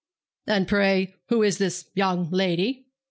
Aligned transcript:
'And 0.47 0.67
pray 0.67 1.13
who 1.29 1.43
is 1.43 1.59
this 1.59 1.91
young 1.93 2.31
lady?' 2.31 2.87